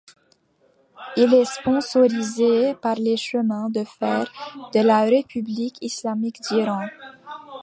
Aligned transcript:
Il 1.15 1.31
est 1.31 1.45
sponsorisé 1.45 2.73
par 2.73 2.95
les 2.95 3.17
Chemins 3.17 3.69
de 3.69 3.83
fer 3.83 4.25
de 4.73 4.79
la 4.79 5.03
République 5.03 5.77
islamique 5.79 6.41
d'Iran. 6.41 6.87